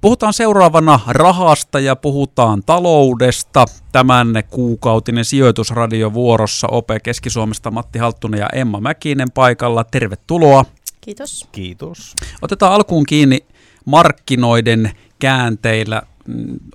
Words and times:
Puhutaan 0.00 0.32
seuraavana 0.32 1.00
rahasta 1.06 1.80
ja 1.80 1.96
puhutaan 1.96 2.62
taloudesta. 2.66 3.64
Tämän 3.92 4.28
kuukautinen 4.50 5.24
sijoitusradio 5.24 6.12
vuorossa 6.12 6.68
OP 6.70 6.88
Keski-Suomesta 7.02 7.70
Matti 7.70 7.98
Halttunen 7.98 8.40
ja 8.40 8.48
Emma 8.52 8.80
Mäkinen 8.80 9.30
paikalla. 9.30 9.84
Tervetuloa. 9.84 10.64
Kiitos. 11.00 11.48
Kiitos. 11.52 12.14
Otetaan 12.42 12.72
alkuun 12.72 13.06
kiinni 13.06 13.38
markkinoiden 13.84 14.90
käänteillä 15.18 16.02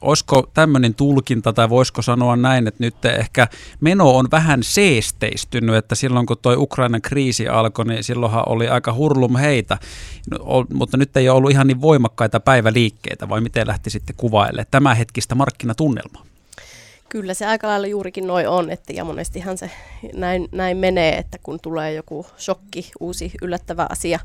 olisiko 0.01 0.49
tämmöinen 0.53 0.93
tulkinta 0.93 1.53
tai 1.53 1.69
voisiko 1.69 2.01
sanoa 2.01 2.35
näin, 2.35 2.67
että 2.67 2.83
nyt 2.83 3.05
ehkä 3.05 3.47
meno 3.81 4.17
on 4.17 4.27
vähän 4.31 4.63
seesteistynyt, 4.63 5.75
että 5.75 5.95
silloin 5.95 6.25
kun 6.25 6.37
tuo 6.41 6.53
Ukrainan 6.57 7.01
kriisi 7.01 7.47
alkoi, 7.47 7.85
niin 7.85 8.03
silloinhan 8.03 8.43
oli 8.45 8.67
aika 8.67 8.93
hurlum 8.93 9.35
heitä, 9.35 9.77
no, 10.31 10.65
mutta 10.73 10.97
nyt 10.97 11.17
ei 11.17 11.29
ole 11.29 11.37
ollut 11.37 11.51
ihan 11.51 11.67
niin 11.67 11.81
voimakkaita 11.81 12.39
päiväliikkeitä, 12.39 13.29
vai 13.29 13.41
miten 13.41 13.67
lähti 13.67 13.89
sitten 13.89 14.15
kuvaille 14.15 14.65
tämä 14.71 14.95
hetkistä 14.95 15.35
markkinatunnelmaa? 15.35 16.25
Kyllä 17.09 17.33
se 17.33 17.45
aika 17.45 17.67
lailla 17.67 17.87
juurikin 17.87 18.27
noin 18.27 18.47
on, 18.49 18.69
että 18.69 18.93
ja 18.93 19.03
monestihan 19.03 19.57
se 19.57 19.71
näin, 20.13 20.47
näin 20.51 20.77
menee, 20.77 21.17
että 21.17 21.37
kun 21.43 21.59
tulee 21.59 21.93
joku 21.93 22.25
shokki, 22.39 22.91
uusi 22.99 23.31
yllättävä 23.41 23.87
asia 23.89 24.19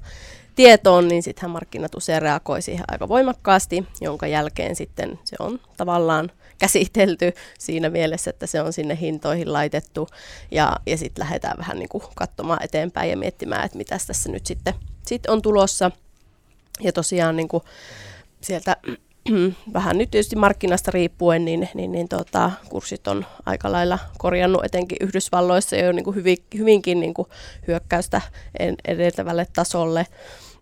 tietoon, 0.58 1.08
niin 1.08 1.22
sittenhän 1.22 1.50
markkinat 1.50 1.94
usein 1.94 2.22
reagoi 2.22 2.62
siihen 2.62 2.84
aika 2.88 3.08
voimakkaasti, 3.08 3.86
jonka 4.00 4.26
jälkeen 4.26 4.76
sitten 4.76 5.18
se 5.24 5.36
on 5.38 5.60
tavallaan 5.76 6.30
käsitelty 6.58 7.32
siinä 7.58 7.90
mielessä, 7.90 8.30
että 8.30 8.46
se 8.46 8.60
on 8.62 8.72
sinne 8.72 8.98
hintoihin 9.00 9.52
laitettu 9.52 10.08
ja, 10.50 10.76
ja 10.86 10.98
sitten 10.98 11.22
lähdetään 11.22 11.58
vähän 11.58 11.78
niin 11.78 11.88
kuin 11.88 12.04
katsomaan 12.14 12.62
eteenpäin 12.62 13.10
ja 13.10 13.16
miettimään, 13.16 13.64
että 13.64 13.78
mitä 13.78 13.98
tässä 14.06 14.32
nyt 14.32 14.46
sitten 14.46 14.74
sit 15.06 15.26
on 15.26 15.42
tulossa. 15.42 15.90
Ja 16.80 16.92
tosiaan 16.92 17.36
niin 17.36 17.48
kuin 17.48 17.62
sieltä 18.40 18.76
vähän 19.72 19.98
nyt 19.98 20.10
tietysti 20.10 20.36
markkinasta 20.36 20.90
riippuen, 20.90 21.44
niin, 21.44 21.68
niin, 21.74 21.92
niin 21.92 22.08
tota, 22.08 22.50
kurssit 22.68 23.08
on 23.08 23.26
aika 23.46 23.72
lailla 23.72 23.98
korjannut 24.18 24.64
etenkin 24.64 24.98
Yhdysvalloissa 25.00 25.76
jo 25.76 25.92
niin 25.92 26.04
kuin 26.04 26.16
hyvin, 26.16 26.38
hyvinkin 26.58 27.00
niin 27.00 27.14
kuin 27.14 27.28
hyökkäystä 27.66 28.20
edeltävälle 28.84 29.46
tasolle. 29.52 30.06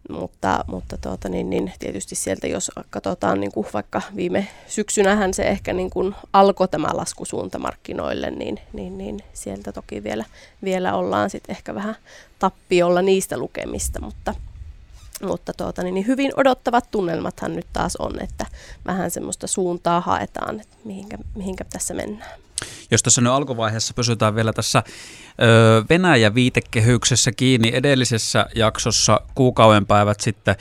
Mutta, 0.09 0.65
mutta 0.67 0.97
tuota, 0.99 1.29
niin, 1.29 1.51
niin, 1.51 1.73
tietysti 1.79 2.15
sieltä, 2.15 2.47
jos 2.47 2.71
katsotaan 2.91 3.41
niin 3.41 3.53
kuin 3.53 3.67
vaikka 3.73 4.03
viime 4.17 4.49
syksynähän 4.67 5.35
se 5.35 5.43
ehkä 5.43 5.73
niin 5.73 5.91
kuin 5.91 6.15
alkoi 6.33 6.69
tämä 6.69 6.89
laskusuunta 6.93 7.59
markkinoille, 7.59 8.31
niin, 8.31 8.61
niin, 8.73 8.99
niin 8.99 9.21
sieltä 9.33 9.73
toki 9.73 10.05
vielä, 10.05 10.25
vielä 10.65 10.95
ollaan 10.95 11.31
sitten 11.31 11.57
ehkä 11.57 11.75
vähän 11.75 11.97
tappiolla 12.39 13.03
niistä 13.03 13.39
lukemista, 13.39 14.01
mutta, 14.01 14.35
mutta 15.23 15.53
tuota, 15.53 15.83
niin, 15.83 15.95
niin 15.95 16.07
hyvin 16.07 16.33
odottavat 16.37 16.91
tunnelmathan 16.91 17.57
nyt 17.57 17.67
taas 17.73 17.97
on, 17.97 18.23
että 18.23 18.47
vähän 18.87 19.11
semmoista 19.11 19.47
suuntaa 19.47 20.01
haetaan, 20.01 20.61
että 20.61 20.77
mihinkä, 20.85 21.19
mihinkä 21.35 21.65
tässä 21.65 21.95
mennään. 21.95 22.46
Jos 22.91 23.03
tässä 23.03 23.21
nyt 23.21 23.33
alkuvaiheessa 23.33 23.95
pysytään 23.95 24.35
vielä 24.35 24.53
tässä 24.53 24.83
Venäjä-viitekehyksessä 25.91 27.33
kiinni 27.33 27.71
edellisessä 27.75 28.47
jaksossa 28.55 29.21
kuukauden 29.35 29.87
päivät 29.87 30.21
sitten, 30.21 30.57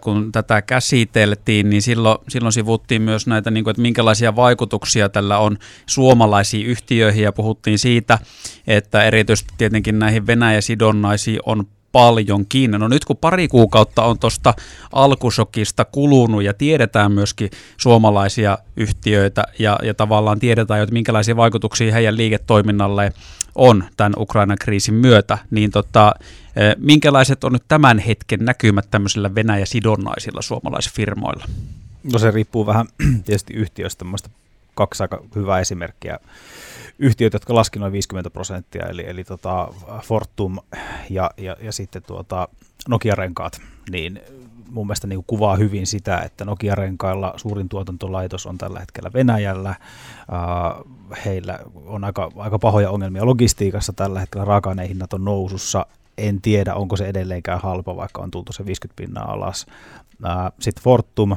kun 0.00 0.32
tätä 0.32 0.62
käsiteltiin, 0.62 1.70
niin 1.70 1.82
silloin, 1.82 2.18
silloin 2.28 2.52
sivuttiin 2.52 3.02
myös 3.02 3.26
näitä, 3.26 3.50
niin 3.50 3.64
kuin, 3.64 3.70
että 3.70 3.82
minkälaisia 3.82 4.36
vaikutuksia 4.36 5.08
tällä 5.08 5.38
on 5.38 5.58
suomalaisiin 5.86 6.66
yhtiöihin. 6.66 7.24
Ja 7.24 7.32
puhuttiin 7.32 7.78
siitä, 7.78 8.18
että 8.66 9.04
erityisesti 9.04 9.54
tietenkin 9.58 9.98
näihin 9.98 10.26
Venäjä-sidonnaisiin 10.26 11.40
on 11.46 11.66
paljonkin. 11.92 12.70
No 12.70 12.88
nyt 12.88 13.04
kun 13.04 13.16
pari 13.16 13.48
kuukautta 13.48 14.02
on 14.02 14.18
tuosta 14.18 14.54
alkusokista 14.92 15.84
kulunut 15.84 16.42
ja 16.42 16.54
tiedetään 16.54 17.12
myöskin 17.12 17.50
suomalaisia 17.76 18.58
yhtiöitä 18.76 19.44
ja, 19.58 19.78
ja 19.82 19.94
tavallaan 19.94 20.40
tiedetään, 20.40 20.82
että 20.82 20.92
minkälaisia 20.92 21.36
vaikutuksia 21.36 21.92
heidän 21.92 22.16
liiketoiminnalle 22.16 23.12
on 23.54 23.84
tämän 23.96 24.12
Ukrainan 24.16 24.58
kriisin 24.60 24.94
myötä, 24.94 25.38
niin 25.50 25.70
tota, 25.70 26.14
eh, 26.56 26.74
minkälaiset 26.78 27.44
on 27.44 27.52
nyt 27.52 27.64
tämän 27.68 27.98
hetken 27.98 28.40
näkymät 28.42 28.86
tämmöisillä 28.90 29.34
Venäjä-sidonnaisilla 29.34 30.42
suomalaisfirmoilla? 30.42 31.44
No 32.12 32.18
se 32.18 32.30
riippuu 32.30 32.66
vähän 32.66 32.86
tietysti 33.24 33.54
yhtiöstä. 33.54 34.04
Kaksi 34.74 35.02
aika 35.02 35.22
hyvää 35.34 35.60
esimerkkiä 35.60 36.18
yhtiöt, 37.02 37.32
jotka 37.32 37.54
laski 37.54 37.78
noin 37.78 37.92
50 37.92 38.30
prosenttia, 38.30 38.86
eli, 38.86 39.04
eli 39.06 39.24
tota 39.24 39.68
Fortum 40.04 40.58
ja, 41.10 41.30
ja, 41.36 41.56
ja 41.60 41.72
sitten 41.72 42.02
tuota 42.06 42.48
Nokia-renkaat, 42.88 43.60
niin 43.90 44.20
mun 44.70 44.86
mielestä 44.86 45.06
niin 45.06 45.24
kuvaa 45.26 45.56
hyvin 45.56 45.86
sitä, 45.86 46.18
että 46.18 46.44
Nokia-renkailla 46.44 47.34
suurin 47.36 47.68
tuotantolaitos 47.68 48.46
on 48.46 48.58
tällä 48.58 48.80
hetkellä 48.80 49.10
Venäjällä. 49.14 49.74
heillä 51.24 51.58
on 51.86 52.04
aika, 52.04 52.30
aika 52.36 52.58
pahoja 52.58 52.90
ongelmia 52.90 53.26
logistiikassa 53.26 53.92
tällä 53.92 54.20
hetkellä, 54.20 54.44
raaka-ainehinnat 54.44 55.12
on 55.12 55.24
nousussa. 55.24 55.86
En 56.18 56.42
tiedä, 56.42 56.74
onko 56.74 56.96
se 56.96 57.06
edelleenkään 57.08 57.60
halpa, 57.60 57.96
vaikka 57.96 58.22
on 58.22 58.30
tultu 58.30 58.52
se 58.52 58.66
50 58.66 59.02
pinnaa 59.02 59.32
alas. 59.32 59.66
Sitten 60.60 60.84
Fortum, 60.84 61.36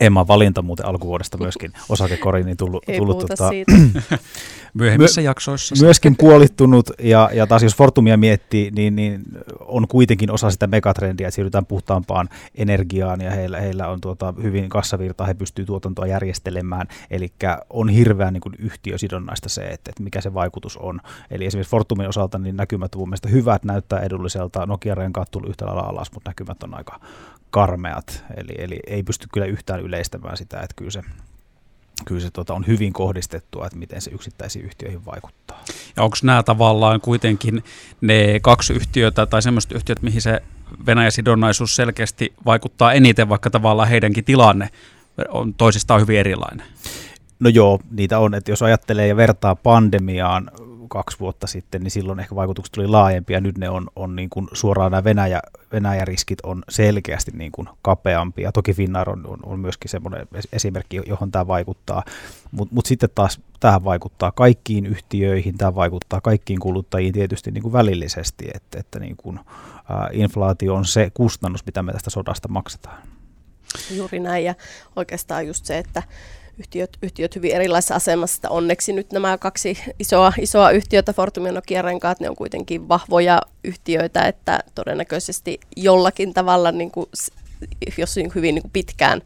Emma 0.00 0.26
valinta 0.28 0.62
muuten 0.62 0.86
alkuvuodesta 0.86 1.38
myöskin 1.38 1.72
osakekoriin 1.88 2.46
niin 2.46 2.56
tullut, 2.56 2.88
Ei 2.88 2.98
tullut 2.98 3.18
tota, 3.18 3.50
myöhemmissä 4.74 5.20
my, 5.20 5.24
jaksoissa. 5.24 5.74
Myöskin 5.80 6.16
puolittunut 6.16 6.90
ja, 6.98 7.30
ja 7.32 7.46
taas 7.46 7.62
jos 7.62 7.76
Fortumia 7.76 8.16
miettii, 8.16 8.70
niin, 8.70 8.96
niin 8.96 9.22
on 9.60 9.88
kuitenkin 9.88 10.30
osa 10.30 10.50
sitä 10.50 10.66
megatrendiä, 10.66 11.28
että 11.28 11.34
siirrytään 11.34 11.66
puhtaampaan 11.66 12.28
energiaan 12.54 13.20
ja 13.20 13.30
heillä, 13.30 13.60
heillä 13.60 13.88
on 13.88 14.00
tuota 14.00 14.34
hyvin 14.42 14.68
kassavirta, 14.68 15.26
he 15.26 15.34
pystyy 15.34 15.64
tuotantoa 15.64 16.06
järjestelemään, 16.06 16.86
eli 17.10 17.32
on 17.70 17.88
hirveän 17.88 18.32
niin 18.32 18.40
kuin 18.40 18.54
yhtiösidonnaista 18.58 19.48
se, 19.48 19.62
että, 19.62 19.90
että 19.90 20.02
mikä 20.02 20.20
se 20.20 20.34
vaikutus 20.34 20.76
on. 20.76 21.00
Eli 21.30 21.46
esimerkiksi 21.46 21.70
Fortumin 21.70 22.08
osalta 22.08 22.38
niin 22.38 22.56
näkymät 22.56 22.94
on 22.94 22.98
mun 22.98 23.08
mielestä 23.08 23.28
hyvät, 23.28 23.64
näyttää 23.64 24.00
edulliselta, 24.00 24.66
Nokia-renkaat 24.66 25.30
tuli 25.30 25.48
yhtä 25.48 25.66
lailla 25.66 25.82
alas, 25.82 26.12
mutta 26.12 26.30
näkymät 26.30 26.62
on 26.62 26.74
aika 26.74 27.00
karmeat, 27.50 28.24
eli, 28.36 28.54
eli 28.58 28.80
ei 28.86 29.02
pysty 29.02 29.26
kyllä 29.32 29.46
yhtään 29.46 29.80
yleistämään 29.80 30.36
sitä, 30.36 30.60
että 30.60 30.74
kyllä 30.76 30.90
se, 30.90 31.02
kyllä 32.04 32.20
se 32.20 32.30
tota, 32.30 32.54
on 32.54 32.66
hyvin 32.66 32.92
kohdistettua, 32.92 33.66
että 33.66 33.78
miten 33.78 34.00
se 34.00 34.10
yksittäisiin 34.10 34.64
yhtiöihin 34.64 35.06
vaikuttaa. 35.06 35.64
Ja 35.96 36.02
onko 36.02 36.16
nämä 36.22 36.42
tavallaan 36.42 37.00
kuitenkin 37.00 37.64
ne 38.00 38.40
kaksi 38.42 38.72
yhtiötä 38.72 39.26
tai 39.26 39.42
semmoiset 39.42 39.72
yhtiöt, 39.72 40.02
mihin 40.02 40.22
se 40.22 40.42
Venäjä-sidonnaisuus 40.86 41.76
selkeästi 41.76 42.32
vaikuttaa 42.46 42.92
eniten, 42.92 43.28
vaikka 43.28 43.50
tavallaan 43.50 43.88
heidänkin 43.88 44.24
tilanne 44.24 44.70
on 45.28 45.54
toisistaan 45.54 46.00
hyvin 46.00 46.18
erilainen? 46.18 46.66
No 47.40 47.50
joo, 47.50 47.80
niitä 47.90 48.18
on, 48.18 48.34
että 48.34 48.50
jos 48.50 48.62
ajattelee 48.62 49.06
ja 49.06 49.16
vertaa 49.16 49.54
pandemiaan 49.54 50.50
kaksi 50.88 51.20
vuotta 51.20 51.46
sitten, 51.46 51.82
niin 51.82 51.90
silloin 51.90 52.20
ehkä 52.20 52.34
vaikutukset 52.34 52.72
tuli 52.72 52.86
laajempia. 52.86 53.40
Nyt 53.40 53.58
ne 53.58 53.68
on, 53.68 53.88
on 53.96 54.16
niin 54.16 54.30
kuin 54.30 54.48
suoraan 54.52 54.90
nämä 54.90 55.04
Venäjä, 55.04 55.40
Venäjä-riskit 55.72 56.38
on 56.42 56.64
selkeästi 56.68 57.30
niin 57.34 57.52
kuin 57.52 57.68
kapeampia. 57.82 58.52
Toki 58.52 58.72
Finnair 58.72 59.10
on, 59.10 59.26
on, 59.26 59.38
on 59.42 59.60
myöskin 59.60 59.90
semmoinen 59.90 60.28
esimerkki, 60.52 61.00
johon 61.06 61.30
tämä 61.30 61.46
vaikuttaa. 61.46 62.02
Mutta 62.50 62.74
mut 62.74 62.86
sitten 62.86 63.08
taas 63.14 63.40
tähän 63.60 63.84
vaikuttaa 63.84 64.32
kaikkiin 64.32 64.86
yhtiöihin, 64.86 65.58
tämä 65.58 65.74
vaikuttaa 65.74 66.20
kaikkiin 66.20 66.60
kuluttajiin 66.60 67.12
tietysti 67.12 67.50
niin 67.50 67.62
kuin 67.62 67.72
välillisesti, 67.72 68.48
että, 68.54 68.78
että 68.80 68.98
niin 68.98 69.16
kuin, 69.16 69.38
ä, 69.38 69.42
inflaatio 70.12 70.74
on 70.74 70.84
se 70.84 71.10
kustannus, 71.14 71.66
mitä 71.66 71.82
me 71.82 71.92
tästä 71.92 72.10
sodasta 72.10 72.48
maksetaan. 72.48 73.02
Juuri 73.90 74.20
näin 74.20 74.44
ja 74.44 74.54
oikeastaan 74.96 75.46
just 75.46 75.64
se, 75.64 75.78
että 75.78 76.02
yhtiöt, 76.58 76.98
yhtiöt 77.02 77.36
hyvin 77.36 77.52
erilaisessa 77.52 77.94
asemassa. 77.94 78.48
Onneksi 78.48 78.92
nyt 78.92 79.12
nämä 79.12 79.38
kaksi 79.38 79.78
isoa, 79.98 80.32
isoa 80.40 80.70
yhtiötä, 80.70 81.12
Fortum 81.12 81.46
ja 81.46 81.52
Nokia 81.52 81.82
Renkaat, 81.82 82.20
ne 82.20 82.30
on 82.30 82.36
kuitenkin 82.36 82.88
vahvoja 82.88 83.42
yhtiöitä, 83.64 84.22
että 84.22 84.60
todennäköisesti 84.74 85.60
jollakin 85.76 86.34
tavalla, 86.34 86.72
niin 86.72 86.90
kuin, 86.90 87.06
jos 87.98 88.16
niin 88.16 88.32
hyvin 88.34 88.54
niin 88.54 88.62
kuin 88.62 88.72
pitkään, 88.72 89.22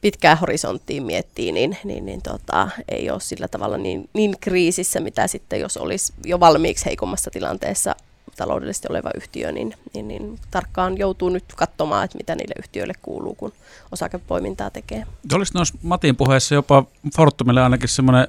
pitkään 0.00 0.38
horisonttiin 0.38 1.02
miettii, 1.02 1.52
niin, 1.52 1.76
niin, 1.84 2.06
niin 2.06 2.22
tota, 2.22 2.68
ei 2.88 3.10
ole 3.10 3.20
sillä 3.20 3.48
tavalla 3.48 3.78
niin, 3.78 4.08
niin 4.12 4.34
kriisissä, 4.40 5.00
mitä 5.00 5.26
sitten 5.26 5.60
jos 5.60 5.76
olisi 5.76 6.12
jo 6.24 6.40
valmiiksi 6.40 6.84
heikommassa 6.84 7.30
tilanteessa 7.30 7.96
taloudellisesti 8.36 8.88
oleva 8.90 9.10
yhtiö, 9.16 9.52
niin, 9.52 9.74
niin, 9.94 10.08
niin 10.08 10.38
tarkkaan 10.50 10.98
joutuu 10.98 11.28
nyt 11.28 11.44
katsomaan, 11.56 12.04
että 12.04 12.18
mitä 12.18 12.34
niille 12.34 12.54
yhtiöille 12.58 12.94
kuuluu, 13.02 13.34
kun 13.34 13.52
osakepoimintaa 13.92 14.70
tekee. 14.70 15.06
Olisi 15.32 15.54
noissa 15.54 15.78
Matin 15.82 16.16
puheessa 16.16 16.54
jopa 16.54 16.84
Fortumille 17.16 17.62
ainakin 17.62 17.88
semmoinen 17.88 18.28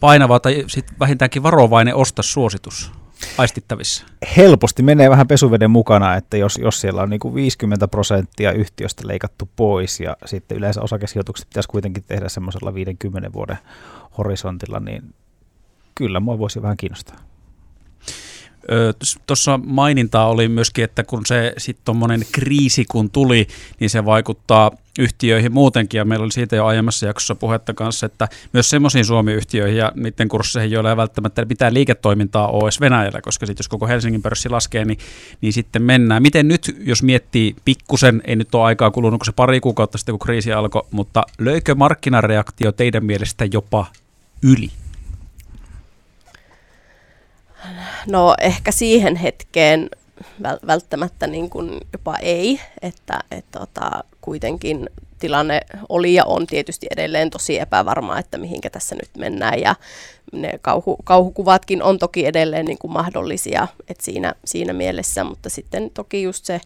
painava 0.00 0.40
tai 0.40 0.64
sit 0.66 0.86
vähintäänkin 1.00 1.42
varovainen 1.42 1.94
suositus 2.20 2.92
aistittavissa? 3.38 4.06
Helposti 4.36 4.82
menee 4.82 5.10
vähän 5.10 5.28
pesuveden 5.28 5.70
mukana, 5.70 6.16
että 6.16 6.36
jos, 6.36 6.58
jos 6.62 6.80
siellä 6.80 7.02
on 7.02 7.10
niin 7.10 7.20
kuin 7.20 7.34
50 7.34 7.88
prosenttia 7.88 8.52
yhtiöstä 8.52 9.08
leikattu 9.08 9.48
pois 9.56 10.00
ja 10.00 10.16
sitten 10.24 10.58
yleensä 10.58 10.82
osakesijoitukset 10.82 11.48
pitäisi 11.48 11.68
kuitenkin 11.68 12.04
tehdä 12.08 12.28
semmoisella 12.28 12.74
50 12.74 13.32
vuoden 13.32 13.58
horisontilla, 14.18 14.80
niin 14.80 15.14
kyllä 15.94 16.20
mua 16.20 16.38
voisi 16.38 16.62
vähän 16.62 16.76
kiinnostaa. 16.76 17.16
Tuossa 19.26 19.60
mainintaa 19.64 20.28
oli 20.28 20.48
myöskin, 20.48 20.84
että 20.84 21.04
kun 21.04 21.22
se 21.26 21.52
sitten 21.58 21.84
tuommoinen 21.84 22.22
kriisi 22.32 22.84
kun 22.84 23.10
tuli, 23.10 23.46
niin 23.80 23.90
se 23.90 24.04
vaikuttaa 24.04 24.70
yhtiöihin 24.98 25.52
muutenkin, 25.52 25.98
ja 25.98 26.04
meillä 26.04 26.24
oli 26.24 26.32
siitä 26.32 26.56
jo 26.56 26.66
aiemmassa 26.66 27.06
jaksossa 27.06 27.34
puhetta 27.34 27.74
kanssa, 27.74 28.06
että 28.06 28.28
myös 28.52 28.70
semmoisiin 28.70 29.04
Suomi-yhtiöihin 29.04 29.76
ja 29.76 29.92
niiden 29.94 30.28
kursseihin, 30.28 30.70
joilla 30.70 30.90
ei 30.90 30.96
välttämättä 30.96 31.44
mitään 31.44 31.74
liiketoimintaa 31.74 32.48
ole 32.48 32.64
edes 32.64 32.80
Venäjällä, 32.80 33.20
koska 33.20 33.46
sitten 33.46 33.64
jos 33.64 33.68
koko 33.68 33.86
Helsingin 33.86 34.22
pörssi 34.22 34.48
laskee, 34.48 34.84
niin, 34.84 34.98
niin 35.40 35.52
sitten 35.52 35.82
mennään. 35.82 36.22
Miten 36.22 36.48
nyt, 36.48 36.76
jos 36.78 37.02
miettii 37.02 37.56
pikkusen, 37.64 38.22
ei 38.24 38.36
nyt 38.36 38.54
ole 38.54 38.64
aikaa 38.64 38.90
kulunut, 38.90 39.18
kun 39.18 39.26
se 39.26 39.32
pari 39.32 39.60
kuukautta 39.60 39.98
sitten, 39.98 40.12
kun 40.12 40.26
kriisi 40.26 40.52
alkoi, 40.52 40.82
mutta 40.90 41.22
löikö 41.38 41.74
markkinareaktio 41.74 42.72
teidän 42.72 43.04
mielestä 43.04 43.44
jopa 43.52 43.86
yli? 44.42 44.70
No 48.06 48.34
ehkä 48.40 48.72
siihen 48.72 49.16
hetkeen 49.16 49.90
välttämättä 50.66 51.26
niin 51.26 51.50
kuin 51.50 51.80
jopa 51.92 52.16
ei, 52.16 52.60
että 52.82 53.20
et 53.30 53.44
tota, 53.50 54.04
kuitenkin 54.20 54.90
tilanne 55.18 55.60
oli 55.88 56.14
ja 56.14 56.24
on 56.24 56.46
tietysti 56.46 56.86
edelleen 56.90 57.30
tosi 57.30 57.58
epävarma, 57.58 58.18
että 58.18 58.38
mihinkä 58.38 58.70
tässä 58.70 58.94
nyt 58.94 59.10
mennään. 59.18 59.60
Ja 59.60 59.74
ne 60.32 60.52
kauhu, 60.62 60.96
kauhukuvatkin 61.04 61.82
on 61.82 61.98
toki 61.98 62.26
edelleen 62.26 62.66
niin 62.66 62.78
kuin 62.78 62.92
mahdollisia 62.92 63.68
että 63.88 64.04
siinä, 64.04 64.34
siinä 64.44 64.72
mielessä, 64.72 65.24
mutta 65.24 65.50
sitten 65.50 65.90
toki 65.90 66.22
just 66.22 66.44
se, 66.44 66.60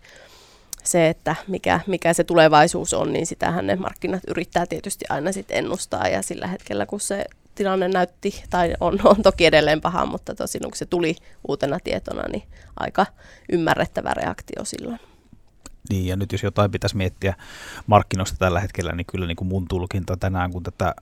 se, 0.84 1.08
että 1.08 1.36
mikä, 1.48 1.80
mikä 1.86 2.12
se 2.12 2.24
tulevaisuus 2.24 2.94
on, 2.94 3.12
niin 3.12 3.26
sitähän 3.26 3.66
ne 3.66 3.76
markkinat 3.76 4.22
yrittää 4.28 4.66
tietysti 4.66 5.04
aina 5.08 5.32
sitten 5.32 5.56
ennustaa. 5.56 6.08
Ja 6.08 6.22
sillä 6.22 6.46
hetkellä, 6.46 6.86
kun 6.86 7.00
se 7.00 7.24
tilanne 7.56 7.88
näytti, 7.88 8.44
tai 8.50 8.74
on, 8.80 8.98
on 9.16 9.22
toki 9.22 9.46
edelleen 9.46 9.80
paha, 9.80 10.06
mutta 10.06 10.34
tosin 10.34 10.62
kun 10.62 10.70
se 10.74 10.86
tuli 10.86 11.16
uutena 11.48 11.78
tietona, 11.84 12.22
niin 12.32 12.42
aika 12.76 13.06
ymmärrettävä 13.52 14.14
reaktio 14.14 14.64
silloin. 14.64 15.00
Niin, 15.90 16.06
ja 16.06 16.16
nyt 16.16 16.32
jos 16.32 16.42
jotain 16.42 16.70
pitäisi 16.70 16.96
miettiä 16.96 17.34
markkinoista 17.86 18.36
tällä 18.38 18.60
hetkellä, 18.60 18.92
niin 18.92 19.06
kyllä 19.06 19.26
niin 19.26 19.36
kuin 19.36 19.48
mun 19.48 19.68
tulkinta 19.68 20.16
tänään, 20.16 20.52
kun 20.52 20.62
tätä 20.62 20.94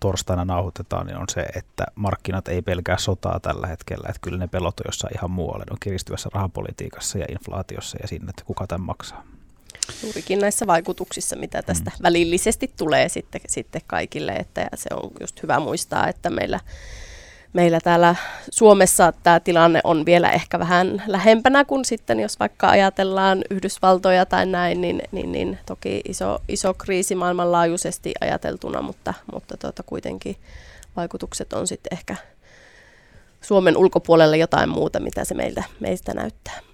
torstaina 0.00 0.44
nauhoitetaan, 0.44 1.06
niin 1.06 1.16
on 1.16 1.28
se, 1.28 1.40
että 1.40 1.86
markkinat 1.94 2.48
ei 2.48 2.62
pelkää 2.62 2.98
sotaa 2.98 3.40
tällä 3.40 3.66
hetkellä, 3.66 4.06
että 4.08 4.20
kyllä 4.20 4.38
ne 4.38 4.46
pelot 4.46 4.80
on 4.80 4.84
jossain 4.88 5.16
ihan 5.16 5.30
muualle, 5.30 5.64
ne 5.64 5.72
on 5.72 5.76
kiristyvässä 5.80 6.30
rahapolitiikassa 6.34 7.18
ja 7.18 7.26
inflaatiossa 7.28 7.98
ja 8.02 8.08
sinne, 8.08 8.30
että 8.30 8.44
kuka 8.44 8.66
tämän 8.66 8.86
maksaa. 8.86 9.24
Juurikin 10.02 10.38
näissä 10.38 10.66
vaikutuksissa, 10.66 11.36
mitä 11.36 11.62
tästä 11.62 11.90
mm. 11.90 12.02
välillisesti 12.02 12.70
tulee 12.76 13.08
sitten, 13.08 13.40
sitten 13.48 13.82
kaikille, 13.86 14.32
että 14.32 14.68
se 14.74 14.88
on 14.94 15.10
just 15.20 15.42
hyvä 15.42 15.60
muistaa, 15.60 16.08
että 16.08 16.30
meillä 16.30 16.60
meillä 17.52 17.80
täällä 17.80 18.14
Suomessa 18.50 19.12
tämä 19.22 19.40
tilanne 19.40 19.80
on 19.84 20.06
vielä 20.06 20.30
ehkä 20.30 20.58
vähän 20.58 21.02
lähempänä 21.06 21.64
kuin 21.64 21.84
sitten, 21.84 22.20
jos 22.20 22.40
vaikka 22.40 22.68
ajatellaan 22.68 23.44
Yhdysvaltoja 23.50 24.26
tai 24.26 24.46
näin, 24.46 24.80
niin, 24.80 25.02
niin, 25.12 25.32
niin 25.32 25.58
toki 25.66 26.00
iso, 26.08 26.38
iso 26.48 26.74
kriisi 26.74 27.14
maailmanlaajuisesti 27.14 28.12
ajateltuna, 28.20 28.82
mutta, 28.82 29.14
mutta 29.32 29.56
tuota, 29.56 29.82
kuitenkin 29.82 30.36
vaikutukset 30.96 31.52
on 31.52 31.66
sitten 31.66 31.98
ehkä 31.98 32.16
Suomen 33.40 33.76
ulkopuolella 33.76 34.36
jotain 34.36 34.68
muuta, 34.68 35.00
mitä 35.00 35.24
se 35.24 35.34
meiltä, 35.34 35.64
meistä 35.80 36.14
näyttää 36.14 36.71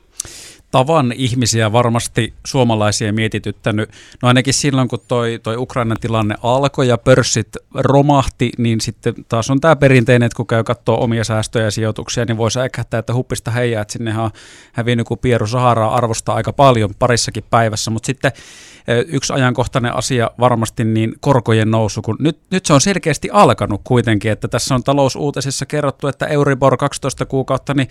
tavan 0.70 1.12
ihmisiä 1.16 1.72
varmasti 1.72 2.34
suomalaisia 2.46 3.12
mietityttänyt. 3.12 3.90
No 4.22 4.28
ainakin 4.28 4.54
silloin, 4.54 4.88
kun 4.88 4.98
toi, 5.08 5.40
toi 5.42 5.56
Ukrainan 5.56 5.96
tilanne 6.00 6.34
alkoi 6.42 6.88
ja 6.88 6.98
pörssit 6.98 7.48
romahti, 7.74 8.50
niin 8.58 8.80
sitten 8.80 9.14
taas 9.28 9.50
on 9.50 9.60
tämä 9.60 9.76
perinteinen, 9.76 10.26
että 10.26 10.36
kun 10.36 10.46
käy 10.46 10.64
katsoa 10.64 10.96
omia 10.96 11.24
säästöjä 11.24 11.64
ja 11.64 11.70
sijoituksia, 11.70 12.24
niin 12.24 12.36
voisi 12.36 12.60
äkähtää, 12.60 12.98
että 12.98 13.14
huppista 13.14 13.50
heijää, 13.50 13.82
että 13.82 13.92
sinne 13.92 14.18
on 14.18 14.30
hävinnyt 14.72 15.06
kuin 15.06 15.20
Pieru 15.20 15.46
Saharaa 15.46 15.94
arvostaa 15.94 16.34
aika 16.34 16.52
paljon 16.52 16.90
parissakin 16.98 17.44
päivässä, 17.50 17.90
mutta 17.90 18.06
sitten 18.06 18.32
yksi 19.06 19.32
ajankohtainen 19.32 19.96
asia 19.96 20.30
varmasti 20.40 20.84
niin 20.84 21.12
korkojen 21.20 21.70
nousu, 21.70 22.02
kun 22.02 22.16
nyt, 22.20 22.38
nyt 22.50 22.66
se 22.66 22.72
on 22.72 22.80
selkeästi 22.80 23.28
alkanut 23.32 23.80
kuitenkin, 23.84 24.32
että 24.32 24.48
tässä 24.48 24.74
on 24.74 24.84
talousuutisissa 24.84 25.66
kerrottu, 25.66 26.08
että 26.08 26.26
Euribor 26.26 26.76
12 26.76 27.26
kuukautta, 27.26 27.74
niin 27.74 27.88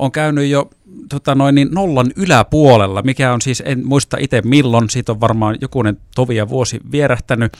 on 0.00 0.12
käynyt 0.12 0.46
jo 0.46 0.70
tota 1.08 1.34
noin, 1.34 1.54
niin 1.54 1.68
nollan 1.72 2.12
yläpuolella, 2.16 3.02
mikä 3.02 3.32
on 3.32 3.40
siis, 3.40 3.62
en 3.66 3.86
muista 3.86 4.16
itse 4.20 4.42
milloin, 4.44 4.90
siitä 4.90 5.12
on 5.12 5.20
varmaan 5.20 5.56
jokunen 5.60 5.96
tovi 6.14 6.36
ja 6.36 6.48
vuosi 6.48 6.80
vierähtänyt. 6.92 7.52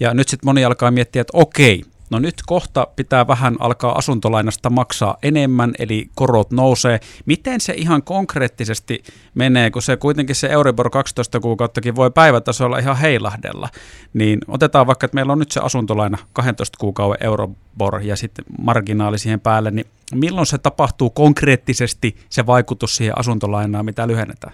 Ja 0.00 0.14
nyt 0.14 0.28
sitten 0.28 0.48
moni 0.48 0.64
alkaa 0.64 0.90
miettiä, 0.90 1.20
että 1.20 1.38
okei, 1.38 1.84
No 2.10 2.18
nyt 2.18 2.34
kohta 2.46 2.86
pitää 2.96 3.26
vähän 3.26 3.56
alkaa 3.60 3.98
asuntolainasta 3.98 4.70
maksaa 4.70 5.16
enemmän, 5.22 5.72
eli 5.78 6.10
korot 6.14 6.50
nousee. 6.50 7.00
Miten 7.26 7.60
se 7.60 7.72
ihan 7.76 8.02
konkreettisesti 8.02 9.02
menee, 9.34 9.70
kun 9.70 9.82
se 9.82 9.96
kuitenkin 9.96 10.36
se 10.36 10.46
Euribor 10.46 10.90
12 10.90 11.40
kuukauttakin 11.40 11.96
voi 11.96 12.10
päivätasolla 12.10 12.78
ihan 12.78 12.96
heilahdella. 12.96 13.68
Niin 14.14 14.38
otetaan 14.48 14.86
vaikka, 14.86 15.04
että 15.04 15.14
meillä 15.14 15.32
on 15.32 15.38
nyt 15.38 15.50
se 15.50 15.60
asuntolaina 15.60 16.18
12 16.32 16.78
kuukauden 16.80 17.26
Euribor 17.26 18.02
ja 18.02 18.16
sitten 18.16 18.44
marginaali 18.58 19.18
siihen 19.18 19.40
päälle, 19.40 19.70
niin 19.70 19.86
milloin 20.14 20.46
se 20.46 20.58
tapahtuu 20.58 21.10
konkreettisesti 21.10 22.16
se 22.30 22.46
vaikutus 22.46 22.96
siihen 22.96 23.18
asuntolainaan, 23.18 23.84
mitä 23.84 24.06
lyhennetään? 24.06 24.52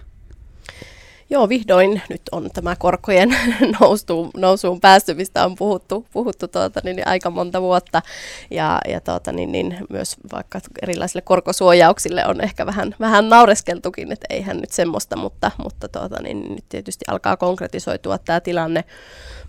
Joo, 1.30 1.48
vihdoin 1.48 2.02
nyt 2.08 2.22
on 2.32 2.50
tämä 2.54 2.76
korkojen 2.76 3.36
nousuun, 3.80 4.30
nousuun 4.36 4.80
päästy, 4.80 5.14
mistä 5.14 5.44
on 5.44 5.54
puhuttu, 5.54 6.06
puhuttu 6.12 6.48
tuota, 6.48 6.80
niin, 6.84 7.08
aika 7.08 7.30
monta 7.30 7.62
vuotta. 7.62 8.02
Ja, 8.50 8.80
ja 8.88 9.00
tuota, 9.00 9.32
niin, 9.32 9.52
niin, 9.52 9.78
myös 9.90 10.16
vaikka 10.32 10.60
erilaisille 10.82 11.22
korkosuojauksille 11.22 12.26
on 12.26 12.40
ehkä 12.40 12.66
vähän, 12.66 12.94
vähän 13.00 13.28
naureskeltukin, 13.28 14.12
että 14.12 14.26
eihän 14.30 14.56
nyt 14.56 14.72
semmoista, 14.72 15.16
mutta, 15.16 15.50
mutta 15.62 15.88
tuota, 15.88 16.22
niin, 16.22 16.54
nyt 16.54 16.64
tietysti 16.68 17.04
alkaa 17.08 17.36
konkretisoitua 17.36 18.18
tämä 18.18 18.40
tilanne. 18.40 18.84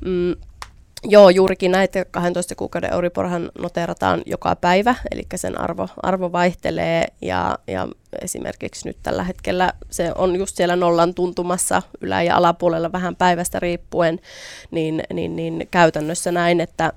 Mm, 0.06 0.36
Joo, 1.10 1.30
juurikin 1.30 1.72
näitä 1.72 2.06
12 2.06 2.56
kuukauden 2.56 2.94
Euriborhan 2.94 3.52
noterataan 3.60 4.22
joka 4.26 4.56
päivä, 4.56 4.96
eli 5.12 5.24
sen 5.36 5.62
arvo, 5.62 5.88
arvo 6.04 6.32
vaihtelee 6.32 7.06
ja, 7.22 7.60
ja 7.68 7.88
esimerkiksi 8.22 8.88
nyt 8.88 8.98
tällä 9.04 9.24
hetkellä 9.24 9.74
se 9.92 10.12
on 10.16 10.36
just 10.36 10.56
siellä 10.56 10.76
nollan 10.76 11.14
tuntumassa 11.14 11.82
ylä- 12.02 12.24
ja 12.24 12.36
alapuolella 12.38 12.92
vähän 12.92 13.16
päivästä 13.16 13.60
riippuen, 13.60 14.20
niin, 14.72 15.04
niin, 15.14 15.36
niin 15.36 15.68
käytännössä 15.72 16.32
näin, 16.32 16.62
että 16.62 16.94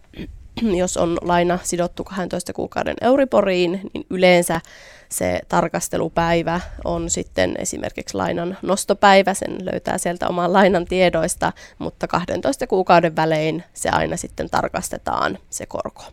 jos 0.83 0.97
on 0.97 1.19
laina 1.23 1.59
sidottu 1.63 2.05
12 2.05 2.53
kuukauden 2.53 2.97
Euriboriin, 3.01 3.81
niin 3.95 4.07
yleensä 4.11 4.61
se 5.09 5.41
tarkastelupäivä 5.49 6.61
on 6.85 7.11
sitten 7.11 7.55
esimerkiksi 7.59 8.17
lainan 8.17 8.59
nostopäivä, 8.63 9.35
sen 9.35 9.57
löytää 9.65 9.99
sieltä 9.99 10.29
oman 10.29 10.53
lainan 10.53 10.85
tiedoista, 10.85 11.53
mutta 11.79 12.09
12 12.09 12.67
kuukauden 12.67 13.17
välein 13.17 13.65
se 13.75 13.89
aina 13.89 14.17
sitten 14.17 14.51
tarkastetaan 14.51 15.39
se 15.51 15.67
korko. 15.67 16.05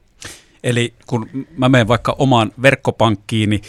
Eli 0.63 0.93
kun 1.07 1.29
mä 1.57 1.69
menen 1.69 1.87
vaikka 1.87 2.15
omaan 2.19 2.51
verkkopankkiin, 2.61 3.49
niin 3.49 3.61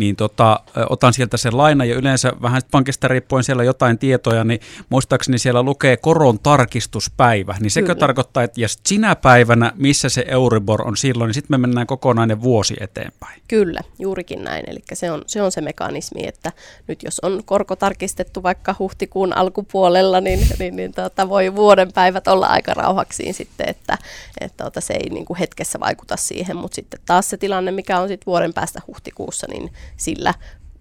niin 0.00 0.16
tota, 0.16 0.60
otan 0.90 1.12
sieltä 1.12 1.36
sen 1.36 1.56
laina 1.56 1.84
ja 1.84 1.94
yleensä 1.94 2.32
vähän 2.42 2.62
pankista 2.70 3.08
riippuen 3.08 3.44
siellä 3.44 3.64
jotain 3.64 3.98
tietoja, 3.98 4.44
niin 4.44 4.60
muistaakseni 4.88 5.38
siellä 5.38 5.62
lukee 5.62 5.96
koron 5.96 6.38
tarkistuspäivä. 6.38 7.56
Niin 7.60 7.70
sekö 7.70 7.86
Kyllä. 7.86 7.98
tarkoittaa, 7.98 8.42
että 8.42 8.60
jos 8.60 8.78
sinä 8.86 9.16
päivänä, 9.16 9.72
missä 9.76 10.08
se 10.08 10.24
Euribor 10.28 10.88
on 10.88 10.96
silloin, 10.96 11.28
niin 11.28 11.34
sitten 11.34 11.54
me 11.54 11.66
mennään 11.66 11.86
kokonainen 11.86 12.42
vuosi 12.42 12.76
eteenpäin. 12.80 13.42
Kyllä, 13.48 13.80
juurikin 13.98 14.44
näin. 14.44 14.64
Eli 14.70 14.78
se 14.92 15.10
on, 15.10 15.22
se 15.26 15.42
on 15.42 15.52
se 15.52 15.60
mekanismi, 15.60 16.26
että 16.26 16.52
nyt 16.86 17.02
jos 17.02 17.20
on 17.20 17.42
korko 17.44 17.76
tarkistettu 17.76 18.42
vaikka 18.42 18.74
huhtikuun 18.78 19.36
alkupuolella, 19.36 20.20
niin, 20.20 20.40
niin, 20.58 20.76
niin 20.76 20.92
tota, 20.92 21.28
voi 21.28 21.56
vuoden 21.56 21.92
päivät 21.92 22.28
olla 22.28 22.46
aika 22.46 22.74
rauhaksiin 22.74 23.34
sitten, 23.34 23.68
että, 23.68 23.98
että 24.40 24.64
tota, 24.64 24.80
se 24.80 24.94
ei 24.94 25.10
niin 25.10 25.24
kuin 25.24 25.38
hetkessä 25.38 25.80
vaikuta 25.80 26.16
siihen, 26.16 26.56
mutta 26.56 26.74
sitten 26.74 27.00
taas 27.06 27.30
se 27.30 27.36
tilanne, 27.36 27.70
mikä 27.70 28.00
on 28.00 28.08
sitten 28.08 28.26
vuoden 28.26 28.54
päästä 28.54 28.80
huhtikuussa, 28.86 29.46
niin 29.50 29.72
sillä 29.96 30.34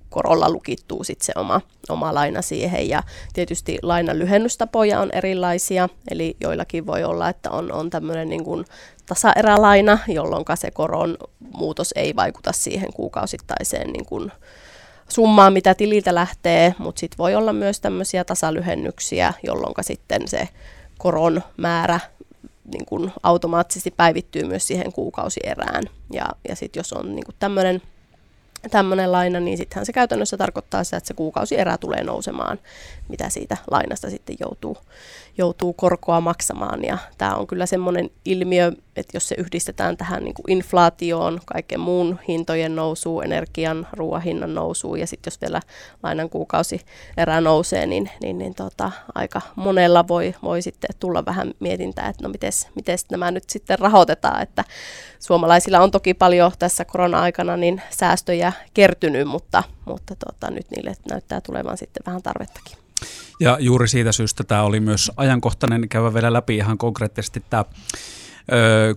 korolla 0.10 0.50
lukittuu 0.50 1.04
sit 1.04 1.22
se 1.22 1.34
oma, 1.36 1.62
oma 1.90 2.14
laina 2.14 2.42
siihen. 2.42 2.90
Ja 2.90 3.04
tietysti 3.34 3.80
lainan 3.82 4.20
lyhennystapoja 4.20 5.00
on 5.00 5.10
erilaisia, 5.14 5.90
eli 6.12 6.38
joillakin 6.42 6.86
voi 6.86 7.04
olla, 7.04 7.30
että 7.30 7.52
on, 7.52 7.72
on 7.72 7.90
tämmöinen 7.90 8.30
niin 8.30 8.44
kuin 8.44 8.66
tasaerälaina, 9.06 10.00
jolloin 10.08 10.46
se 10.56 10.72
koron 10.72 11.18
muutos 11.58 11.94
ei 11.96 12.16
vaikuta 12.16 12.52
siihen 12.52 12.94
kuukausittaiseen 12.94 13.94
niin 13.94 14.06
kuin 14.06 14.32
summaan, 15.10 15.54
mitä 15.54 15.76
tililtä 15.76 16.16
lähtee, 16.16 16.76
mutta 16.78 17.00
sitten 17.00 17.18
voi 17.18 17.36
olla 17.36 17.54
myös 17.54 17.80
tämmöisiä 17.80 18.24
tasalyhennyksiä, 18.24 19.34
jolloin 19.44 19.74
sitten 19.82 20.28
se 20.28 20.48
koron 20.98 21.44
määrä 21.58 22.00
niin 22.74 22.86
kuin 22.86 23.12
automaattisesti 23.24 23.92
päivittyy 23.98 24.44
myös 24.44 24.68
siihen 24.68 24.94
kuukausierään. 24.94 25.84
Ja, 26.14 26.26
ja 26.50 26.56
sitten 26.56 26.80
jos 26.80 26.94
on 26.94 27.16
niin 27.16 27.26
tämmöinen 27.40 27.82
tämmöinen 28.72 29.12
laina, 29.12 29.40
niin 29.40 29.58
sittenhän 29.58 29.86
se 29.86 29.94
käytännössä 29.94 30.38
tarkoittaa 30.38 30.84
sitä, 30.84 30.98
että 30.98 31.08
se 31.08 31.14
kuukausierä 31.14 31.78
tulee 31.78 32.04
nousemaan, 32.04 32.60
mitä 33.10 33.30
siitä 33.30 33.58
lainasta 33.72 34.10
sitten 34.10 34.36
joutuu, 34.40 34.78
joutuu 35.38 35.74
korkoa 35.74 36.22
maksamaan. 36.22 36.84
Ja 36.84 36.98
tämä 37.18 37.36
on 37.36 37.48
kyllä 37.48 37.66
semmoinen 37.66 38.10
ilmiö 38.26 38.72
että 39.00 39.18
jos 39.18 39.28
se 39.28 39.36
yhdistetään 39.38 39.98
tähän 39.98 40.24
niin 40.24 40.34
kuin 40.34 40.52
inflaatioon, 40.52 41.40
kaiken 41.46 41.80
muun 41.80 42.20
hintojen 42.28 42.76
nousuun, 42.76 43.24
energian, 43.24 43.88
ruoan 43.94 44.22
hinnan 44.22 44.54
nousuun 44.54 45.00
ja 45.00 45.08
sitten 45.08 45.32
jos 45.32 45.42
vielä 45.42 45.62
lainan 46.04 46.30
kuukausi 46.30 46.82
erä 47.18 47.42
nousee, 47.42 47.86
niin, 47.86 48.10
niin, 48.22 48.38
niin 48.38 48.56
tota, 48.56 48.92
aika 49.16 49.42
monella 49.56 50.08
voi, 50.08 50.36
voi 50.44 50.62
sitten 50.62 50.90
tulla 51.00 51.26
vähän 51.26 51.54
mietintää, 51.60 52.08
että 52.08 52.24
no 52.24 52.30
miten 52.76 52.98
nämä 53.12 53.32
nyt 53.32 53.50
sitten 53.50 53.80
rahoitetaan, 53.80 54.42
että 54.42 54.64
suomalaisilla 55.20 55.80
on 55.80 55.92
toki 55.92 56.14
paljon 56.14 56.52
tässä 56.60 56.86
korona-aikana 56.86 57.58
niin 57.58 57.82
säästöjä 57.90 58.54
kertynyt, 58.74 59.28
mutta, 59.28 59.64
mutta 59.86 60.16
tota, 60.16 60.52
nyt 60.52 60.72
niille 60.72 60.94
näyttää 61.10 61.42
tulevan 61.42 61.78
sitten 61.78 62.04
vähän 62.06 62.24
tarvettakin. 62.24 62.78
Ja 63.40 63.58
juuri 63.60 63.88
siitä 63.88 64.12
syystä 64.12 64.44
tämä 64.44 64.64
oli 64.64 64.80
myös 64.80 65.12
ajankohtainen 65.18 65.90
käydä 65.90 66.14
vielä 66.14 66.34
läpi 66.34 66.56
ihan 66.58 66.78
konkreettisesti 66.78 67.44
tämä 67.50 67.66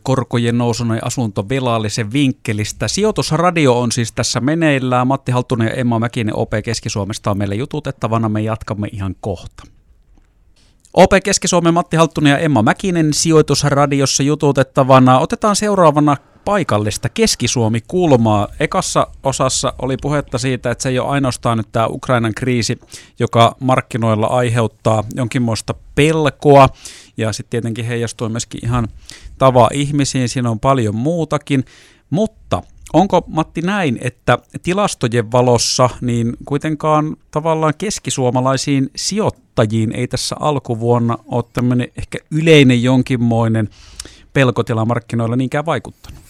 korkojen 0.03 0.59
nousun 0.59 0.95
ja 0.97 1.01
asuntovelallisen 1.05 2.13
vinkkelistä. 2.13 2.89
Sijoitusradio 2.89 3.81
on 3.81 3.93
siis 3.93 4.13
tässä 4.13 4.41
meneillään. 4.41 5.07
Matti 5.07 5.33
Halttunen 5.33 5.69
ja 5.69 5.75
Emma 5.75 5.99
Mäkinen 5.99 6.37
OP 6.37 6.51
Keski-Suomesta 6.65 7.31
on 7.31 7.39
meille 7.39 7.55
jututettavana. 7.55 8.29
Me 8.29 8.41
jatkamme 8.41 8.89
ihan 8.93 9.15
kohta. 9.21 9.63
OP 10.95 11.11
Keski-Suomen 11.25 11.75
Matti 11.75 11.97
Halttunen 11.97 12.31
ja 12.31 12.39
Emma 12.39 12.63
Mäkinen 12.63 13.15
sijoitusradiossa 13.15 14.23
jututettavana. 14.23 15.19
Otetaan 15.19 15.57
seuraavana 15.57 16.17
paikallista 16.45 17.09
Keski-Suomi-kulmaa. 17.09 18.49
Ekassa 18.61 19.07
osassa 19.23 19.75
oli 19.83 19.97
puhetta 20.03 20.39
siitä, 20.39 20.71
että 20.71 20.83
se 20.83 20.89
ei 20.89 20.99
ole 20.99 21.09
ainoastaan 21.09 21.59
nyt 21.59 21.69
tämä 21.73 21.87
Ukrainan 21.87 22.35
kriisi, 22.35 22.81
joka 23.19 23.57
markkinoilla 23.61 24.27
aiheuttaa 24.27 25.05
jonkinmoista 25.15 25.75
pelkoa, 25.95 26.69
ja 27.17 27.33
sitten 27.33 27.51
tietenkin 27.51 27.85
heijastuu 27.85 28.29
myöskin 28.29 28.61
ihan 28.65 28.89
tava 29.39 29.69
ihmisiin, 29.73 30.29
siinä 30.29 30.51
on 30.51 30.61
paljon 30.61 30.97
muutakin, 30.97 31.65
mutta 32.11 32.63
onko 32.93 33.25
Matti 33.27 33.61
näin, 33.61 33.99
että 34.01 34.39
tilastojen 34.63 35.33
valossa 35.33 35.91
niin 36.01 36.37
kuitenkaan 36.45 37.17
tavallaan 37.31 37.75
keskisuomalaisiin 37.79 38.91
sijoittajiin 38.97 39.93
ei 39.93 40.09
tässä 40.09 40.37
alkuvuonna 40.41 41.19
ole 41.27 41.45
tämmöinen 41.53 41.89
ehkä 41.99 42.19
yleinen 42.31 42.83
jonkinmoinen 42.83 43.69
pelkotila 44.33 44.85
markkinoilla 44.85 45.37
niinkään 45.37 45.67
vaikuttanut? 45.67 46.22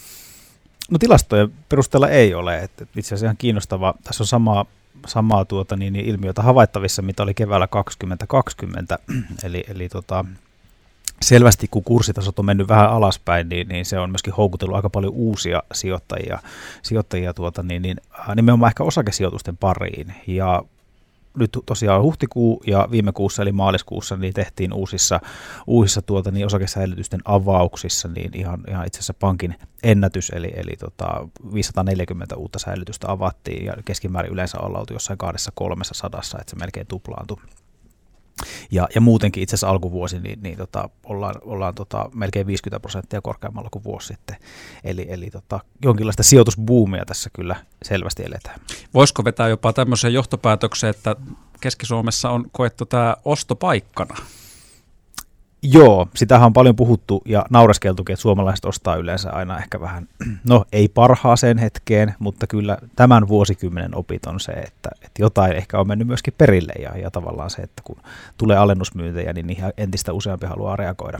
No 0.91 0.97
tilastojen 0.97 1.51
perusteella 1.69 2.09
ei 2.09 2.33
ole. 2.33 2.59
Että 2.59 2.85
itse 2.95 3.07
asiassa 3.07 3.25
ihan 3.25 3.37
kiinnostava. 3.37 3.93
Tässä 4.03 4.23
on 4.23 4.27
samaa, 4.27 4.65
samaa 5.07 5.45
tuota, 5.45 5.75
niin, 5.75 5.93
niin 5.93 6.05
ilmiötä 6.05 6.41
havaittavissa, 6.41 7.01
mitä 7.01 7.23
oli 7.23 7.33
keväällä 7.33 7.67
2020. 7.67 8.99
eli, 9.45 9.63
eli 9.67 9.89
tota, 9.89 10.25
selvästi 11.21 11.67
kun 11.71 11.83
kurssitasot 11.83 12.39
on 12.39 12.45
mennyt 12.45 12.67
vähän 12.67 12.89
alaspäin, 12.89 13.49
niin, 13.49 13.67
niin 13.67 13.85
se 13.85 13.99
on 13.99 14.09
myöskin 14.09 14.33
houkutellut 14.33 14.75
aika 14.75 14.89
paljon 14.89 15.13
uusia 15.13 15.63
sijoittajia, 15.73 16.39
sijoittajia 16.81 17.33
tuota, 17.33 17.63
niin, 17.63 17.81
niin, 17.81 17.97
nimenomaan 18.35 18.69
ehkä 18.69 18.83
osakesijoitusten 18.83 19.57
pariin. 19.57 20.13
Ja 20.27 20.63
nyt 21.37 21.57
tosiaan 21.65 22.01
huhtikuu 22.01 22.63
ja 22.67 22.87
viime 22.91 23.11
kuussa 23.11 23.41
eli 23.41 23.51
maaliskuussa 23.51 24.17
niin 24.17 24.33
tehtiin 24.33 24.73
uusissa, 24.73 25.19
uusissa 25.67 26.01
tuota, 26.01 26.31
niin 26.31 26.45
osakesäilytysten 26.45 27.21
avauksissa 27.25 28.07
niin 28.07 28.31
ihan, 28.33 28.63
ihan 28.67 28.87
itse 28.87 28.99
asiassa 28.99 29.13
pankin 29.13 29.55
ennätys, 29.83 30.29
eli, 30.29 30.53
eli 30.55 30.75
tota 30.79 31.27
540 31.53 32.35
uutta 32.35 32.59
säilytystä 32.59 33.11
avattiin 33.11 33.65
ja 33.65 33.73
keskimäärin 33.85 34.33
yleensä 34.33 34.59
ollaan 34.59 34.85
jossain 34.91 35.17
kahdessa 35.17 35.51
kolmessa 35.55 35.93
sadassa, 35.93 36.37
että 36.41 36.51
se 36.51 36.55
melkein 36.55 36.87
tuplaantui. 36.87 37.37
Ja, 38.71 38.87
ja 38.95 39.01
muutenkin 39.01 39.43
itse 39.43 39.55
asiassa 39.55 39.69
alkuvuosi, 39.69 40.19
niin, 40.19 40.43
niin 40.43 40.57
tota, 40.57 40.89
ollaan, 41.03 41.35
ollaan 41.41 41.75
tota, 41.75 42.09
melkein 42.13 42.47
50 42.47 42.79
prosenttia 42.79 43.21
korkeammalla 43.21 43.69
kuin 43.71 43.83
vuosi 43.83 44.07
sitten. 44.07 44.35
Eli, 44.83 45.05
eli 45.09 45.29
tota, 45.29 45.59
jonkinlaista 45.83 46.23
sijoitusbuumia 46.23 47.05
tässä 47.05 47.29
kyllä 47.33 47.55
selvästi 47.83 48.23
eletään. 48.23 48.59
Voisiko 48.93 49.23
vetää 49.23 49.47
jopa 49.47 49.73
tämmöisen 49.73 50.13
johtopäätöksen, 50.13 50.89
että 50.89 51.15
Keski-Suomessa 51.61 52.29
on 52.29 52.45
koettu 52.51 52.85
tämä 52.85 53.15
ostopaikkana? 53.25 54.15
Joo, 55.65 56.07
sitähän 56.15 56.45
on 56.45 56.53
paljon 56.53 56.75
puhuttu 56.75 57.21
ja 57.25 57.45
naureskeltukin, 57.49 58.13
että 58.13 58.21
suomalaiset 58.21 58.65
ostaa 58.65 58.95
yleensä 58.95 59.29
aina 59.31 59.59
ehkä 59.59 59.79
vähän, 59.79 60.07
no 60.49 60.65
ei 60.71 60.87
parhaaseen 60.87 61.57
hetkeen, 61.57 62.15
mutta 62.19 62.47
kyllä 62.47 62.77
tämän 62.95 63.27
vuosikymmenen 63.27 63.95
opit 63.95 64.25
on 64.25 64.39
se, 64.39 64.51
että, 64.51 64.89
että 64.93 65.21
jotain 65.21 65.51
ehkä 65.53 65.79
on 65.79 65.87
mennyt 65.87 66.07
myöskin 66.07 66.33
perille 66.37 66.73
ja, 66.81 66.97
ja 66.97 67.11
tavallaan 67.11 67.49
se, 67.49 67.61
että 67.61 67.81
kun 67.83 67.97
tulee 68.37 68.57
alennusmyyntejä, 68.57 69.33
niin 69.33 69.47
niihin 69.47 69.65
entistä 69.77 70.13
useampi 70.13 70.45
haluaa 70.45 70.75
reagoida. 70.75 71.19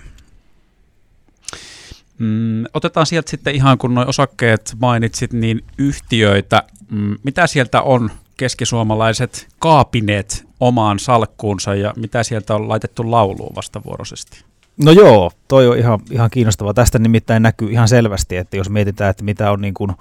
Mm, 2.19 2.63
otetaan 2.73 3.05
sieltä 3.05 3.29
sitten 3.29 3.55
ihan 3.55 3.77
kun 3.77 3.93
nuo 3.93 4.05
osakkeet 4.07 4.75
mainitsit, 4.79 5.33
niin 5.33 5.63
yhtiöitä. 5.77 6.63
Mm, 6.91 7.17
mitä 7.23 7.47
sieltä 7.47 7.81
on 7.81 8.11
keskisuomalaiset 8.37 9.47
kaapineet 9.59 10.45
omaan 10.67 10.99
salkkuunsa 10.99 11.75
ja 11.75 11.93
mitä 11.95 12.23
sieltä 12.23 12.55
on 12.55 12.69
laitettu 12.69 13.11
lauluun 13.11 13.55
vastavuoroisesti? 13.55 14.43
No 14.83 14.91
joo, 14.91 15.31
toi 15.47 15.67
on 15.67 15.77
ihan, 15.77 15.99
ihan 16.11 16.29
kiinnostava. 16.29 16.73
Tästä 16.73 16.99
nimittäin 16.99 17.43
näkyy 17.43 17.71
ihan 17.71 17.87
selvästi, 17.87 18.37
että 18.37 18.57
jos 18.57 18.69
mietitään, 18.69 19.09
että 19.09 19.23
mitä 19.23 19.51
on 19.51 19.61
niin 19.61 19.73
kuin 19.73 19.91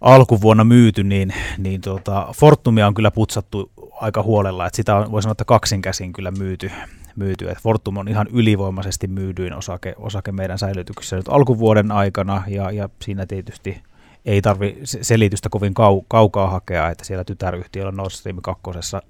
alkuvuonna 0.00 0.64
myyty, 0.64 1.04
niin, 1.04 1.34
niin 1.58 1.80
tuota, 1.80 2.28
Fortumia 2.36 2.86
on 2.86 2.94
kyllä 2.94 3.10
putsattu 3.10 3.70
aika 4.00 4.22
huolella, 4.22 4.66
että 4.66 4.76
sitä 4.76 4.96
on, 4.96 5.12
voi 5.12 5.22
sanoa, 5.22 5.32
että 5.32 5.44
kaksin 5.44 5.82
käsin 5.82 6.12
kyllä 6.12 6.30
myyty, 6.30 6.70
myyty. 7.16 7.48
Että 7.48 7.60
Fortum 7.62 7.96
on 7.96 8.08
ihan 8.08 8.26
ylivoimaisesti 8.32 9.06
myydyin 9.06 9.52
osake, 9.52 9.94
osake 9.98 10.32
meidän 10.32 10.58
säilytyksessä 10.58 11.16
nyt 11.16 11.28
alkuvuoden 11.28 11.92
aikana, 11.92 12.42
ja, 12.46 12.70
ja 12.70 12.88
siinä 13.02 13.26
tietysti 13.26 13.82
ei 14.24 14.42
tarvi 14.42 14.78
selitystä 14.84 15.48
kovin 15.48 15.74
kau, 15.74 16.02
kaukaa 16.08 16.50
hakea, 16.50 16.90
että 16.90 17.04
siellä 17.04 17.24
tytäryhtiöllä 17.24 17.92
Nord 17.92 18.10
Stream 18.10 18.38
2 18.42 18.62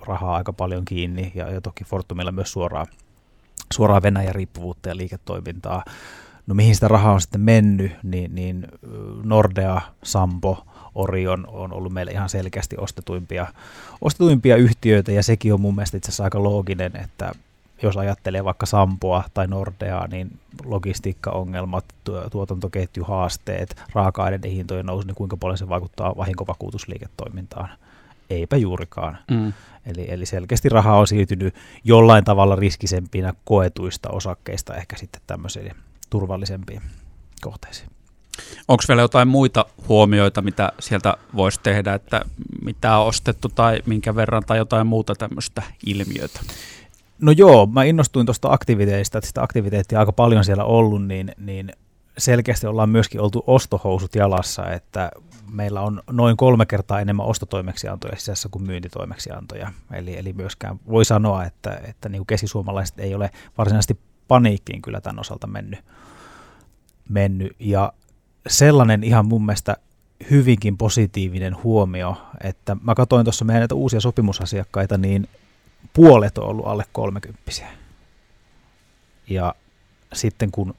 rahaa 0.07 0.37
aika 0.37 0.53
paljon 0.53 0.85
kiinni 0.85 1.33
ja, 1.35 1.51
ja 1.51 1.61
toki 1.61 1.85
Fortumilla 1.85 2.33
myös 2.33 2.53
suoraan, 2.53 2.87
suoraan 3.73 4.03
Venäjän 4.03 4.35
riippuvuutta 4.35 4.89
ja 4.89 4.97
liiketoimintaa. 4.97 5.85
No 6.47 6.55
mihin 6.55 6.75
sitä 6.75 6.89
rahaa 6.89 7.13
on 7.13 7.21
sitten 7.21 7.41
mennyt, 7.41 7.93
niin, 8.03 8.35
niin 8.35 8.69
Nordea, 9.25 9.81
Sampo, 10.03 10.67
Orion 10.95 11.47
on 11.49 11.73
ollut 11.73 11.93
meille 11.93 12.13
ihan 12.13 12.29
selkeästi 12.29 12.77
ostetuimpia, 12.79 13.47
ostetuimpia 14.01 14.57
yhtiöitä 14.57 15.13
ja 15.13 15.23
sekin 15.23 15.55
on 15.55 15.61
mun 15.61 15.75
mielestä 15.75 15.97
itse 15.97 16.09
asiassa 16.09 16.25
aika 16.25 16.43
looginen, 16.43 16.97
että 16.97 17.33
jos 17.83 17.97
ajattelee 17.97 18.45
vaikka 18.45 18.67
Sampoa 18.67 19.25
tai 19.35 19.47
Nordeaa, 19.47 20.07
niin 20.07 20.39
logistiikkaongelmat, 20.65 21.85
tuotantoketjuhaasteet, 22.31 23.83
raaka-aineiden 23.93 24.51
hintojen 24.51 24.87
nousu, 24.87 25.07
niin 25.07 25.15
kuinka 25.15 25.37
paljon 25.37 25.59
se 25.59 25.69
vaikuttaa 25.69 26.17
vahinkovakuutusliiketoimintaan? 26.17 27.69
Eipä 28.31 28.57
juurikaan. 28.57 29.19
Mm. 29.31 29.53
Eli, 29.87 30.07
eli 30.09 30.27
selkeästi 30.27 30.69
raha 30.69 30.97
on 30.97 31.07
siirtynyt 31.07 31.55
jollain 31.85 32.25
tavalla 32.25 32.57
riskisempinä 32.57 33.35
koetuista 33.45 34.09
osakkeista 34.11 34.75
ehkä 34.75 34.97
sitten 34.97 35.23
tämmöisiin 35.27 35.73
turvallisempiin 36.11 36.83
kohteisiin. 37.41 37.91
Onko 38.69 38.85
vielä 38.89 39.03
jotain 39.03 39.29
muita 39.29 39.65
huomioita, 39.89 40.43
mitä 40.43 40.73
sieltä 40.79 41.17
voisi 41.37 41.61
tehdä, 41.63 41.95
että 41.95 42.23
mitä 42.65 42.99
on 42.99 43.07
ostettu 43.07 43.49
tai 43.49 43.83
minkä 43.87 44.15
verran 44.15 44.43
tai 44.47 44.59
jotain 44.59 44.87
muuta 44.87 45.15
tämmöistä 45.15 45.63
ilmiötä? 45.87 46.41
No 47.21 47.33
joo, 47.33 47.67
mä 47.67 47.85
innostuin 47.85 48.27
tuosta 48.27 48.53
aktiviteetista, 48.53 49.19
että 49.19 49.29
sitä 49.29 49.43
aktiviteettia 49.43 50.01
aika 50.01 50.13
paljon 50.13 50.45
siellä 50.45 50.65
ollut, 50.65 51.07
niin, 51.07 51.33
niin 51.39 51.73
selkeästi 52.19 52.67
ollaan 52.67 52.89
myöskin 52.89 53.21
oltu 53.21 53.45
ostohousut 53.47 54.15
jalassa, 54.15 54.71
että 54.71 55.11
meillä 55.53 55.81
on 55.81 56.03
noin 56.11 56.37
kolme 56.37 56.67
kertaa 56.67 57.01
enemmän 57.01 57.27
ostotoimeksiantoja 57.27 58.17
sisässä 58.17 58.49
kuin 58.49 58.67
myyntitoimeksiantoja. 58.67 59.73
Eli, 59.93 60.19
eli 60.19 60.33
myöskään 60.33 60.81
voi 60.89 61.05
sanoa, 61.05 61.45
että, 61.45 61.81
että 61.89 62.09
niin 62.09 62.21
kuin 62.21 62.27
keskisuomalaiset 62.27 63.01
ei 63.01 63.15
ole 63.15 63.31
varsinaisesti 63.59 63.99
paniikkiin 64.29 64.83
kyllä 64.83 65.01
tämän 65.01 65.21
osalta 65.21 65.47
mennyt. 65.47 65.81
mennyt. 67.09 67.57
Ja 67.59 67.93
sellainen 68.49 69.05
ihan 69.05 69.27
mun 69.27 69.47
mielestä 69.47 69.77
hyvinkin 70.31 70.77
positiivinen 70.77 71.63
huomio, 71.63 72.17
että 72.45 72.77
mä 72.83 72.95
katsoin 72.95 73.25
tuossa 73.25 73.45
meidän 73.45 73.61
näitä 73.61 73.75
uusia 73.75 74.01
sopimusasiakkaita, 74.01 74.99
niin 74.99 75.29
puolet 75.93 76.39
on 76.39 76.45
ollut 76.45 76.67
alle 76.67 76.85
kolmekymppisiä. 76.93 77.69
Ja 79.29 79.55
sitten 80.13 80.51
kun 80.51 80.75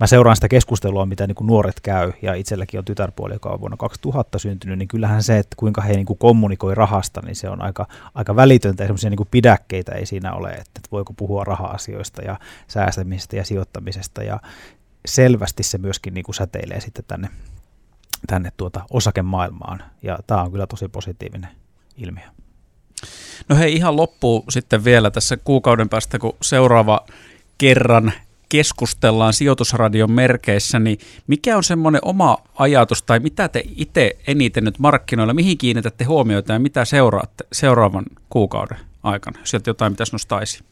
mä 0.00 0.06
seuraan 0.06 0.36
sitä 0.36 0.48
keskustelua, 0.48 1.06
mitä 1.06 1.26
niin 1.26 1.34
kuin 1.34 1.46
nuoret 1.46 1.80
käy, 1.80 2.12
ja 2.22 2.34
itselläkin 2.34 2.78
on 2.78 2.84
tytärpuoli, 2.84 3.34
joka 3.34 3.50
on 3.50 3.60
vuonna 3.60 3.76
2000 3.76 4.38
syntynyt, 4.38 4.78
niin 4.78 4.88
kyllähän 4.88 5.22
se, 5.22 5.38
että 5.38 5.54
kuinka 5.56 5.80
he 5.80 5.92
niin 5.92 6.06
kuin 6.06 6.18
kommunikoi 6.18 6.74
rahasta, 6.74 7.20
niin 7.24 7.36
se 7.36 7.48
on 7.48 7.62
aika, 7.62 7.86
aika 8.14 8.36
välitöntä, 8.36 8.82
ja 8.82 8.86
semmoisia 8.86 9.10
niin 9.10 9.28
pidäkkeitä 9.30 9.92
ei 9.92 10.06
siinä 10.06 10.32
ole, 10.32 10.50
että, 10.52 10.80
voiko 10.92 11.12
puhua 11.12 11.44
raha-asioista 11.44 12.22
ja 12.22 12.38
säästämisestä 12.68 13.36
ja 13.36 13.44
sijoittamisesta, 13.44 14.22
ja 14.22 14.40
selvästi 15.06 15.62
se 15.62 15.78
myöskin 15.78 16.14
niin 16.14 16.24
kuin 16.24 16.34
säteilee 16.34 16.80
sitten 16.80 17.04
tänne, 17.08 17.28
tänne 18.26 18.52
tuota 18.56 18.80
osakemaailmaan, 18.90 19.82
ja 20.02 20.18
tämä 20.26 20.42
on 20.42 20.50
kyllä 20.50 20.66
tosi 20.66 20.88
positiivinen 20.88 21.50
ilmiö. 21.96 22.43
No 23.48 23.56
hei, 23.56 23.74
ihan 23.74 23.96
loppuu 23.96 24.44
sitten 24.48 24.84
vielä 24.84 25.10
tässä 25.10 25.36
kuukauden 25.36 25.88
päästä, 25.88 26.18
kun 26.18 26.36
seuraava 26.42 27.06
kerran 27.58 28.12
keskustellaan 28.48 29.32
sijoitusradion 29.32 30.10
merkeissä, 30.10 30.78
niin 30.78 30.98
mikä 31.26 31.56
on 31.56 31.64
semmoinen 31.64 32.00
oma 32.04 32.38
ajatus 32.54 33.02
tai 33.02 33.20
mitä 33.20 33.48
te 33.48 33.62
itse 33.76 34.16
eniten 34.26 34.64
nyt 34.64 34.78
markkinoilla, 34.78 35.34
mihin 35.34 35.58
kiinnitätte 35.58 36.04
huomiota 36.04 36.52
ja 36.52 36.58
mitä 36.58 36.84
seuraatte 36.84 37.44
seuraavan 37.52 38.04
kuukauden 38.30 38.78
aikana, 39.02 39.38
jos 39.38 39.50
sieltä 39.50 39.70
jotain 39.70 39.92
pitäisi 39.92 40.12
nostaa 40.12 40.40
esiin? 40.40 40.64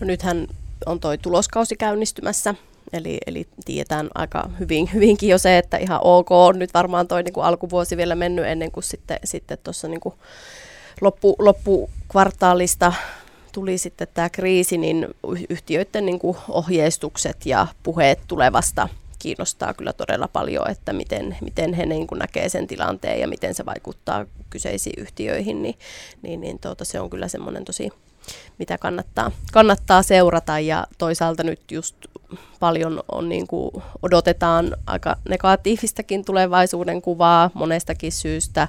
No 0.00 0.06
nythän 0.06 0.48
on 0.86 1.00
toi 1.00 1.18
tuloskausi 1.18 1.76
käynnistymässä, 1.76 2.54
eli, 2.92 3.18
eli 3.26 3.46
tiedetään 3.64 4.10
aika 4.14 4.50
hyvin, 4.60 4.90
hyvinkin 4.94 5.28
jo 5.28 5.38
se, 5.38 5.58
että 5.58 5.76
ihan 5.76 6.00
ok 6.02 6.30
on 6.30 6.58
nyt 6.58 6.74
varmaan 6.74 7.08
toi 7.08 7.22
niin 7.22 7.32
kuin 7.32 7.44
alkuvuosi 7.44 7.96
vielä 7.96 8.14
mennyt 8.14 8.46
ennen 8.46 8.70
kuin 8.72 8.84
sitten, 8.84 9.18
sitten 9.24 9.58
tuossa 9.64 9.88
niin 9.88 10.00
kuin 10.00 10.14
loppu, 11.00 11.36
loppukvartaalista 11.38 12.92
tuli 13.52 13.78
sitten 13.78 14.08
tämä 14.14 14.30
kriisi, 14.30 14.78
niin 14.78 15.08
yhtiöiden 15.48 16.06
niin 16.06 16.18
kuin 16.18 16.36
ohjeistukset 16.48 17.46
ja 17.46 17.66
puheet 17.82 18.18
tulevasta 18.28 18.88
kiinnostaa 19.18 19.74
kyllä 19.74 19.92
todella 19.92 20.28
paljon, 20.28 20.70
että 20.70 20.92
miten, 20.92 21.36
miten 21.40 21.74
he 21.74 21.86
niin 21.86 22.06
kuin 22.06 22.18
näkee 22.18 22.48
sen 22.48 22.66
tilanteen 22.66 23.20
ja 23.20 23.28
miten 23.28 23.54
se 23.54 23.66
vaikuttaa 23.66 24.26
kyseisiin 24.50 25.02
yhtiöihin, 25.02 25.62
niin, 25.62 25.78
niin, 26.22 26.40
niin 26.40 26.58
tuota, 26.58 26.84
se 26.84 27.00
on 27.00 27.10
kyllä 27.10 27.28
semmoinen 27.28 27.64
tosi, 27.64 27.90
mitä 28.58 28.78
kannattaa, 28.78 29.30
kannattaa 29.52 30.02
seurata 30.02 30.58
ja 30.58 30.86
toisaalta 30.98 31.42
nyt 31.42 31.60
just 31.70 31.96
paljon 32.60 33.02
on 33.12 33.28
niin 33.28 33.46
kuin 33.46 33.70
odotetaan 34.02 34.76
aika 34.86 35.16
negatiivistakin 35.28 36.24
tulevaisuuden 36.24 37.02
kuvaa 37.02 37.50
monestakin 37.54 38.12
syystä. 38.12 38.68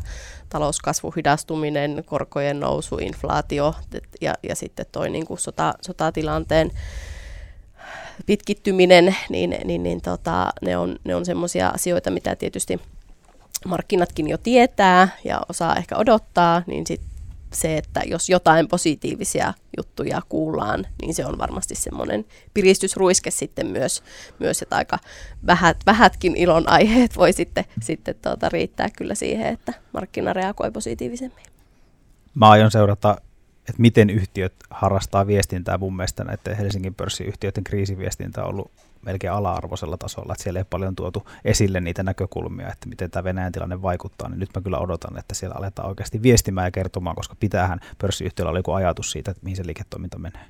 Talouskasvu 0.49 1.11
hidastuminen, 1.17 2.03
korkojen 2.05 2.59
nousu, 2.59 2.97
inflaatio 2.97 3.75
ja, 4.21 4.33
ja 4.43 4.55
sitten 4.55 4.85
toi 4.91 5.09
niin 5.09 5.25
kuin 5.25 5.39
sota, 5.39 5.73
sotatilanteen 5.81 6.71
pitkittyminen, 8.25 9.15
niin, 9.29 9.57
niin, 9.63 9.83
niin 9.83 10.01
tota, 10.01 10.53
ne 10.61 10.77
on, 10.77 10.95
ne 11.03 11.15
on 11.15 11.25
semmoisia 11.25 11.69
asioita, 11.69 12.11
mitä 12.11 12.35
tietysti 12.35 12.81
markkinatkin 13.65 14.27
jo 14.29 14.37
tietää 14.37 15.07
ja 15.23 15.41
osaa 15.49 15.75
ehkä 15.75 15.97
odottaa, 15.97 16.61
niin 16.67 16.87
sitten 16.87 17.12
se, 17.53 17.77
että 17.77 18.01
jos 18.05 18.29
jotain 18.29 18.67
positiivisia 18.67 19.53
juttuja 19.77 20.21
kuullaan, 20.29 20.87
niin 21.01 21.13
se 21.13 21.25
on 21.25 21.37
varmasti 21.37 21.75
semmoinen 21.75 22.25
piristysruiske 22.53 23.31
sitten 23.31 23.67
myös, 23.67 24.03
myös 24.39 24.61
että 24.61 24.75
aika 24.75 24.99
vähät, 25.47 25.77
vähätkin 25.85 26.35
ilon 26.35 26.69
aiheet 26.69 27.17
voi 27.17 27.33
sitten, 27.33 27.65
sitten 27.81 28.15
tuota, 28.21 28.49
riittää 28.49 28.89
kyllä 28.97 29.15
siihen, 29.15 29.47
että 29.47 29.73
markkina 29.93 30.33
reagoi 30.33 30.71
positiivisemmin. 30.71 31.45
Mä 32.35 32.49
aion 32.49 32.71
seurata 32.71 33.17
että 33.69 33.81
miten 33.81 34.09
yhtiöt 34.09 34.53
harrastaa 34.69 35.27
viestintää. 35.27 35.77
Mun 35.77 35.95
mielestä 35.95 36.23
näiden 36.23 36.57
Helsingin 36.57 36.95
pörssiyhtiöiden 36.95 37.63
kriisiviestintä 37.63 38.43
on 38.43 38.49
ollut 38.49 38.71
melkein 39.05 39.33
ala-arvoisella 39.33 39.97
tasolla, 39.97 40.33
että 40.33 40.43
siellä 40.43 40.59
ei 40.59 40.65
paljon 40.69 40.95
tuotu 40.95 41.29
esille 41.45 41.81
niitä 41.81 42.03
näkökulmia, 42.03 42.71
että 42.71 42.89
miten 42.89 43.11
tämä 43.11 43.23
Venäjän 43.23 43.51
tilanne 43.51 43.81
vaikuttaa, 43.81 44.29
niin 44.29 44.39
nyt 44.39 44.49
mä 44.55 44.61
kyllä 44.61 44.77
odotan, 44.77 45.17
että 45.17 45.35
siellä 45.35 45.55
aletaan 45.57 45.89
oikeasti 45.89 46.21
viestimään 46.21 46.67
ja 46.67 46.71
kertomaan, 46.71 47.15
koska 47.15 47.35
pitäähän 47.39 47.79
pörssiyhtiöllä 47.97 48.49
olla 48.49 48.59
joku 48.59 48.71
ajatus 48.71 49.11
siitä, 49.11 49.31
että 49.31 49.43
mihin 49.43 49.57
se 49.57 49.65
liiketoiminta 49.65 50.19
menee. 50.19 50.45